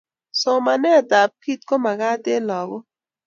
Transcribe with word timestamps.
Somanet 0.41 1.09
kobkit 1.11 1.61
be 1.67 1.75
makat 1.83 2.25
eng 2.33 2.45
lakok 2.49 2.85